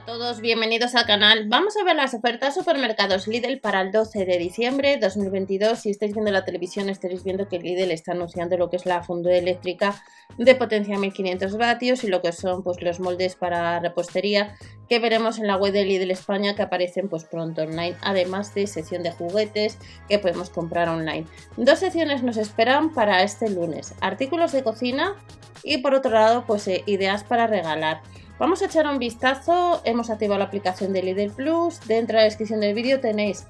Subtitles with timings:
[0.00, 1.46] a todos, bienvenidos al canal.
[1.48, 5.78] Vamos a ver las ofertas supermercados Lidl para el 12 de diciembre 2022.
[5.78, 9.02] Si estáis viendo la televisión estaréis viendo que Lidl está anunciando lo que es la
[9.02, 10.02] funda eléctrica
[10.38, 14.54] de potencia 1500 vatios y lo que son pues los moldes para repostería
[14.88, 18.66] que veremos en la web de Lidl España que aparecen pues pronto online, además de
[18.68, 19.76] sección de juguetes
[20.08, 21.26] que podemos comprar online.
[21.56, 25.16] Dos secciones nos esperan para este lunes, artículos de cocina
[25.62, 28.00] y por otro lado pues eh, ideas para regalar.
[28.40, 32.24] Vamos a echar un vistazo, hemos activado la aplicación de Lidl Plus, dentro de la
[32.24, 33.46] descripción del vídeo tenéis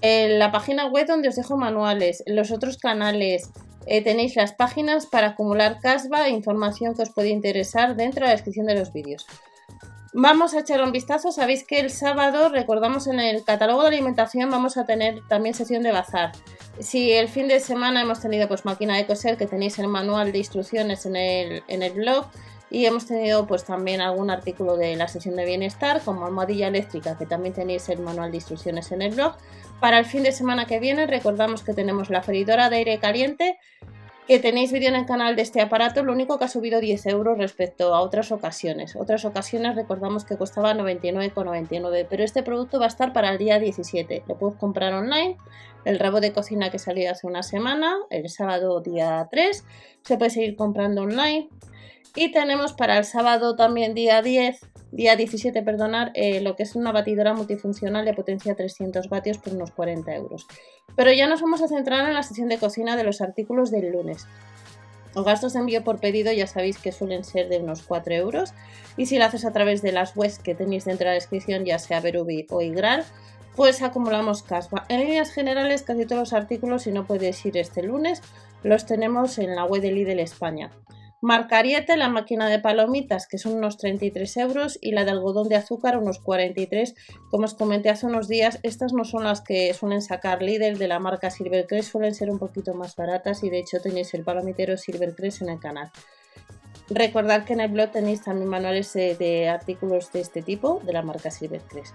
[0.00, 3.50] en la página web donde os dejo manuales, los otros canales,
[3.84, 8.28] eh, tenéis las páginas para acumular casva e información que os puede interesar dentro de
[8.28, 9.26] la descripción de los vídeos.
[10.14, 14.50] Vamos a echar un vistazo, sabéis que el sábado, recordamos en el catálogo de alimentación,
[14.50, 16.32] vamos a tener también sesión de bazar.
[16.78, 20.32] Si el fin de semana hemos tenido pues máquina de coser, que tenéis el manual
[20.32, 22.24] de instrucciones en el, en el blog,
[22.70, 27.18] y hemos tenido pues también algún artículo de la sesión de bienestar como almohadilla eléctrica
[27.18, 29.34] que también tenéis el manual de instrucciones en el blog.
[29.80, 33.58] Para el fin de semana que viene recordamos que tenemos la freidora de aire caliente
[34.30, 37.04] que tenéis vídeo en el canal de este aparato, lo único que ha subido 10
[37.06, 38.94] euros respecto a otras ocasiones.
[38.94, 43.58] Otras ocasiones recordamos que costaba 99,99, pero este producto va a estar para el día
[43.58, 44.22] 17.
[44.28, 45.36] Lo puedes comprar online.
[45.84, 49.64] El rabo de cocina que salió hace una semana, el sábado día 3,
[50.02, 51.48] se puede seguir comprando online.
[52.16, 56.74] Y tenemos para el sábado también día 10, día 17, perdonar, eh, lo que es
[56.74, 60.46] una batidora multifuncional de potencia 300 vatios por unos 40 euros.
[60.96, 63.92] Pero ya nos vamos a centrar en la sesión de cocina de los artículos del
[63.92, 64.26] lunes.
[65.14, 68.54] Los gastos de envío por pedido ya sabéis que suelen ser de unos 4 euros
[68.96, 71.64] y si lo haces a través de las webs que tenéis dentro de la descripción,
[71.64, 73.04] ya sea Berubi o Igral,
[73.56, 74.84] pues acumulamos caspa.
[74.88, 78.22] En líneas generales, casi todos los artículos, si no puedes ir este lunes,
[78.62, 80.70] los tenemos en la web de Lidl España.
[81.22, 85.56] Marcariete, la máquina de palomitas, que son unos 33 euros, y la de algodón de
[85.56, 86.94] azúcar, unos 43.
[87.30, 90.88] Como os comenté hace unos días, estas no son las que suelen sacar Lidl de
[90.88, 94.78] la marca Silvercrest, suelen ser un poquito más baratas y de hecho tenéis el palomitero
[94.78, 95.90] Silvercrest en el canal.
[96.88, 101.02] Recordad que en el blog tenéis también manuales de, artículos de este tipo de la
[101.02, 101.94] marca Silvercrest.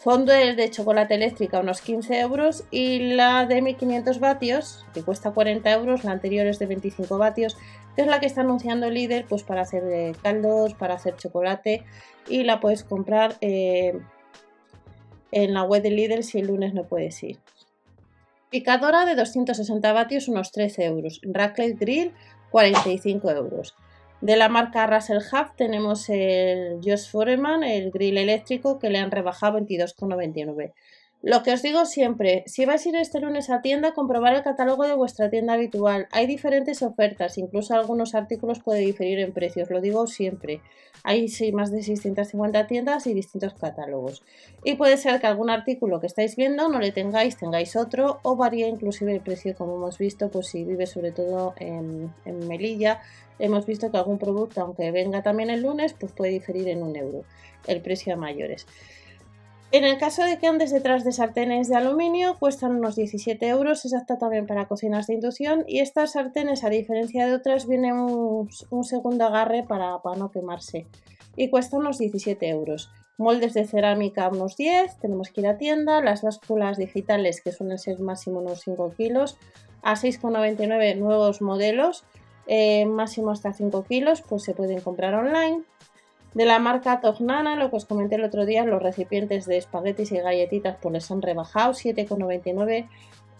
[0.00, 5.70] Fondo de chocolate eléctrica unos 15 euros y la de 1500 vatios que cuesta 40
[5.72, 7.58] euros, la anterior es de 25 vatios
[7.94, 11.84] que es la que está anunciando líder pues para hacer eh, caldos, para hacer chocolate
[12.26, 14.00] y la puedes comprar eh,
[15.32, 17.38] en la web del líder si el lunes no puedes ir.
[18.48, 22.14] Picadora de 260 vatios unos 13 euros, Raclette Grill
[22.50, 23.74] 45 euros.
[24.20, 29.10] De la marca Russell Hub tenemos el Just Foreman, el grill eléctrico que le han
[29.10, 30.72] rebajado 22,99.
[31.22, 34.42] Lo que os digo siempre, si vais a ir este lunes a tienda, comprobar el
[34.42, 36.08] catálogo de vuestra tienda habitual.
[36.12, 40.62] Hay diferentes ofertas, incluso algunos artículos pueden diferir en precios, lo digo siempre.
[41.04, 44.22] Hay más de 650 tiendas y distintos catálogos.
[44.64, 48.36] Y puede ser que algún artículo que estáis viendo no le tengáis, tengáis otro o
[48.36, 53.02] varía inclusive el precio, como hemos visto, pues si vive sobre todo en, en Melilla,
[53.38, 56.96] hemos visto que algún producto, aunque venga también el lunes, pues puede diferir en un
[56.96, 57.24] euro
[57.66, 58.66] el precio a mayores.
[59.72, 63.84] En el caso de que andes detrás de sartenes de aluminio, cuestan unos 17 euros,
[63.84, 67.94] es apta también para cocinas de inducción y estas sartenes, a diferencia de otras, vienen
[67.94, 68.48] un,
[68.82, 70.88] segundo agarre para, para, no quemarse
[71.36, 72.90] y cuestan unos 17 euros.
[73.16, 77.78] Moldes de cerámica unos 10, tenemos que ir a tienda, las básculas digitales que suelen
[77.78, 79.38] ser máximo unos 5 kilos,
[79.82, 82.04] a 6,99 nuevos modelos,
[82.48, 85.62] eh, máximo hasta 5 kilos, pues se pueden comprar online.
[86.34, 90.12] De la marca Tognana, lo que os comenté el otro día, los recipientes de espaguetis
[90.12, 92.88] y galletitas pues han rebajado 7,99.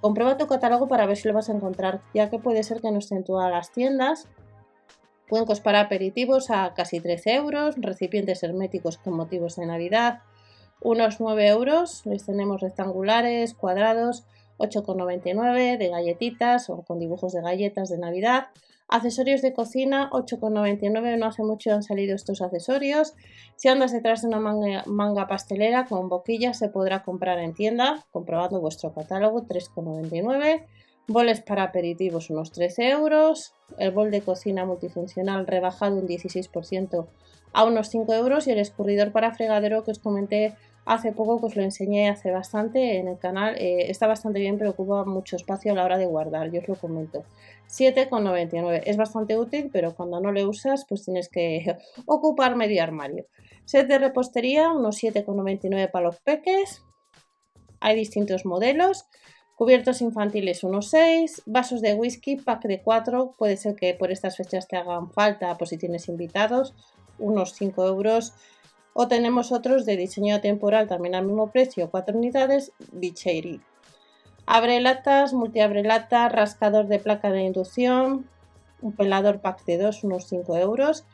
[0.00, 2.92] Comprueba tu catálogo para ver si lo vas a encontrar, ya que puede ser que
[2.92, 4.28] no estén todas las tiendas.
[5.28, 10.20] Cuencos para aperitivos a casi 13 euros, recipientes herméticos con motivos de Navidad,
[10.80, 12.06] unos 9 euros.
[12.06, 14.24] Les tenemos rectangulares, cuadrados,
[14.58, 18.48] 8,99 de galletitas o con dibujos de galletas de Navidad.
[18.88, 21.18] Accesorios de cocina, 8,99.
[21.18, 23.14] No hace mucho han salido estos accesorios.
[23.56, 24.40] Si andas detrás de una
[24.86, 30.64] manga, pastelera con boquillas, se podrá comprar en tienda, comprobando vuestro catálogo, 3,99.
[31.08, 33.54] Boles para aperitivos, unos 13 euros.
[33.78, 37.06] El bol de cocina multifuncional rebajado un 16%
[37.52, 38.46] a unos 5 euros.
[38.46, 40.54] Y el escurridor para fregadero que os comenté
[40.86, 43.56] hace poco que os lo enseñé hace bastante en el canal.
[43.58, 46.68] Eh, está bastante bien, pero ocupa mucho espacio a la hora de guardar, yo os
[46.68, 47.24] lo comento.
[47.68, 48.82] 7,99.
[48.86, 53.26] Es bastante útil, pero cuando no le usas, pues tienes que ocupar medio armario.
[53.64, 56.82] Set de repostería, unos 7,99 para los peques.
[57.80, 59.06] Hay distintos modelos.
[59.56, 61.42] Cubiertos infantiles, unos 6.
[61.46, 63.34] Vasos de whisky, pack de 4.
[63.36, 66.74] Puede ser que por estas fechas te hagan falta, por si tienes invitados.
[67.18, 68.34] Unos 5 euros
[68.98, 73.60] O tenemos otros de diseño temporal también al mismo precio, 4 unidades, Bicheiri.
[74.46, 78.26] Abrelatas, multiabrelatas, rascador de placa de inducción,
[78.80, 81.04] un pelador pack de 2, unos 5 euros.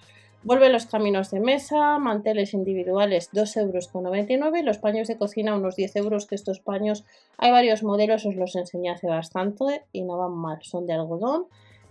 [0.44, 5.96] Vuelve los caminos de mesa, manteles individuales 2,99 euros, los paños de cocina unos 10
[5.96, 7.05] euros, que estos paños
[7.37, 11.46] hay varios modelos, os los enseñé hace bastante y no van mal, son de algodón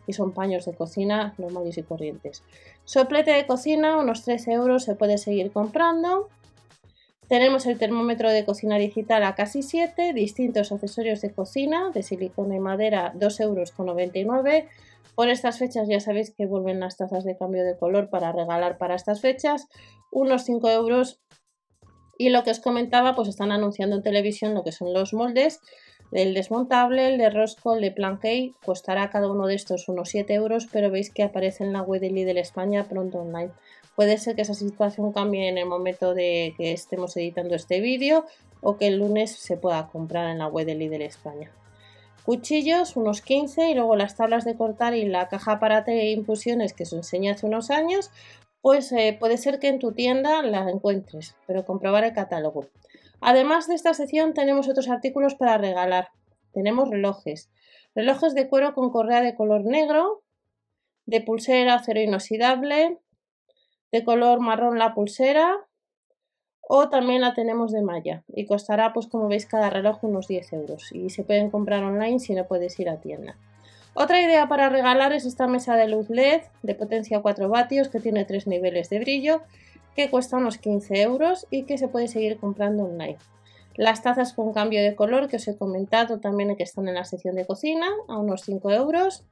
[0.07, 2.43] y son paños de cocina normales y corrientes.
[2.85, 6.29] Soplete de cocina, unos 13 euros, se puede seguir comprando.
[7.27, 12.57] Tenemos el termómetro de cocina digital a casi 7, distintos accesorios de cocina de silicona
[12.57, 13.73] y madera 2,99 euros.
[15.15, 18.77] Por estas fechas ya sabéis que vuelven las tazas de cambio de color para regalar
[18.77, 19.67] para estas fechas,
[20.11, 21.21] unos 5 euros.
[22.17, 25.61] Y lo que os comentaba, pues están anunciando en televisión lo que son los moldes.
[26.11, 30.33] El desmontable, el de rosco, el de planqué, costará cada uno de estos unos 7
[30.33, 33.51] euros, pero veis que aparece en la web de España pronto online.
[33.95, 38.25] Puede ser que esa situación cambie en el momento de que estemos editando este vídeo
[38.61, 41.49] o que el lunes se pueda comprar en la web de España.
[42.25, 46.11] Cuchillos, unos 15 y luego las tablas de cortar y la caja para té e
[46.11, 48.11] infusiones que os enseñé hace unos años,
[48.61, 52.67] pues eh, puede ser que en tu tienda la encuentres, pero comprobar el catálogo.
[53.21, 56.09] Además de esta sección tenemos otros artículos para regalar.
[56.53, 57.51] Tenemos relojes,
[57.95, 60.23] relojes de cuero con correa de color negro,
[61.05, 62.97] de pulsera acero inoxidable,
[63.91, 65.67] de color marrón la pulsera
[66.61, 70.53] o también la tenemos de malla y costará pues como veis cada reloj unos 10
[70.53, 73.37] euros y se pueden comprar online si no puedes ir a tienda.
[73.93, 77.99] Otra idea para regalar es esta mesa de luz LED de potencia 4 vatios que
[77.99, 79.41] tiene tres niveles de brillo
[79.95, 83.17] que cuesta unos 15 euros y que se puede seguir comprando online.
[83.75, 87.05] Las tazas con cambio de color que os he comentado también que están en la
[87.05, 89.23] sección de cocina a unos 5 euros.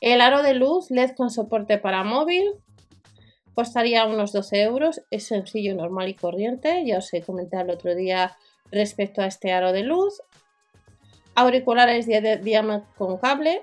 [0.00, 2.62] El aro de luz LED con soporte para móvil
[3.54, 6.84] Costaría unos 12 euros, es sencillo, normal y corriente.
[6.86, 8.36] Ya os he comentado el otro día
[8.70, 10.22] respecto a este aro de luz.
[11.34, 13.62] Auriculares de diadema con cable,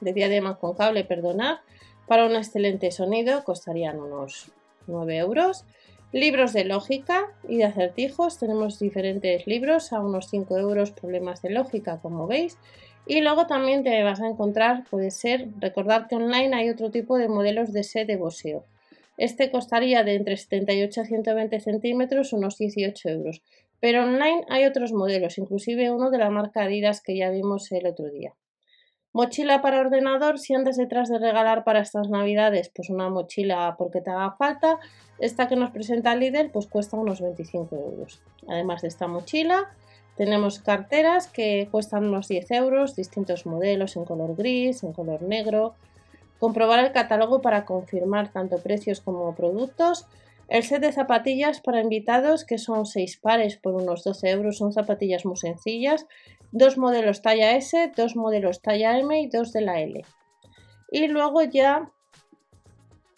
[0.00, 1.58] de diadema con cable, perdonad,
[2.06, 4.50] para un excelente sonido costarían unos
[4.86, 5.64] 9 euros.
[6.12, 11.50] Libros de lógica y de acertijos, tenemos diferentes libros a unos 5 euros, problemas de
[11.50, 12.56] lógica, como veis.
[13.06, 17.18] Y luego también te vas a encontrar, puede ser, recordar que online hay otro tipo
[17.18, 18.64] de modelos de set de boseo.
[19.16, 23.42] Este costaría de entre 78 a 120 centímetros unos 18 euros.
[23.80, 27.86] Pero online hay otros modelos, inclusive uno de la marca Adidas que ya vimos el
[27.86, 28.34] otro día.
[29.14, 34.00] Mochila para ordenador, si andas detrás de regalar para estas navidades, pues una mochila porque
[34.00, 34.80] te haga falta,
[35.20, 38.20] esta que nos presenta Lidl pues cuesta unos 25 euros.
[38.48, 39.70] Además de esta mochila,
[40.16, 45.76] tenemos carteras que cuestan unos 10 euros, distintos modelos en color gris, en color negro,
[46.40, 50.08] comprobar el catálogo para confirmar tanto precios como productos.
[50.48, 54.72] El set de zapatillas para invitados, que son 6 pares por unos 12 euros, son
[54.72, 56.06] zapatillas muy sencillas.
[56.52, 60.04] Dos modelos talla S, dos modelos talla M y dos de la L.
[60.90, 61.90] Y luego ya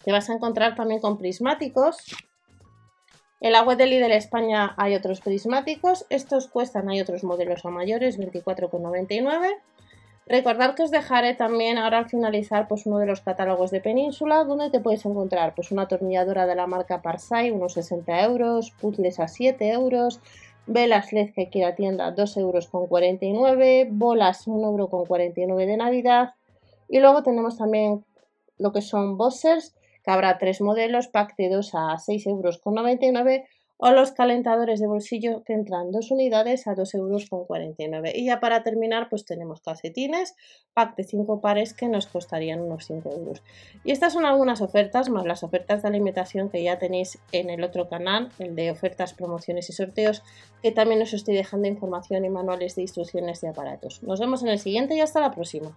[0.03, 1.97] te vas a encontrar también con prismáticos.
[3.39, 6.05] En la web de Lidl España hay otros prismáticos.
[6.09, 9.57] Estos cuestan, hay otros modelos a mayores, 24,99.
[10.29, 14.43] Recordad que os dejaré también ahora al finalizar pues uno de los catálogos de Península
[14.43, 19.21] donde te puedes encontrar pues una atornilladora de la marca Parsai unos 60 euros, puzzles
[19.21, 20.19] a 7 euros,
[20.65, 25.77] velas LED que quiera tienda 2 euros con 49, bolas 1 euro con 49 de
[25.77, 26.33] Navidad.
[26.89, 28.03] Y luego tenemos también
[28.57, 32.75] lo que son boxers que habrá tres modelos, pack de 2 a 6 euros con
[32.75, 38.11] 99 o los calentadores de bolsillo que entran dos unidades a 2,49 euros.
[38.15, 40.35] Y ya para terminar, pues tenemos calcetines,
[40.73, 43.43] pack de 5 pares que nos costarían unos 5 euros.
[43.83, 47.63] Y estas son algunas ofertas, más las ofertas de alimentación que ya tenéis en el
[47.63, 50.23] otro canal, el de ofertas, promociones y sorteos,
[50.61, 54.01] que también os estoy dejando información y manuales de instrucciones de aparatos.
[54.03, 55.75] Nos vemos en el siguiente y hasta la próxima.